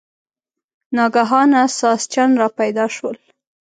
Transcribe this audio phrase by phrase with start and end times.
[0.95, 3.17] ناګهانه ساسچن را پیدا شول.